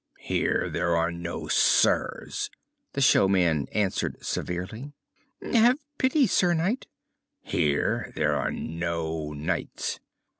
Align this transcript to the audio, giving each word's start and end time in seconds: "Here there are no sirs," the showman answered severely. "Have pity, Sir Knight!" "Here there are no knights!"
"Here 0.17 0.67
there 0.67 0.95
are 0.97 1.11
no 1.11 1.47
sirs," 1.47 2.49
the 2.93 3.01
showman 3.01 3.67
answered 3.71 4.17
severely. 4.25 4.93
"Have 5.43 5.77
pity, 5.99 6.25
Sir 6.25 6.55
Knight!" 6.55 6.87
"Here 7.43 8.11
there 8.15 8.35
are 8.35 8.49
no 8.49 9.31
knights!" 9.33 9.99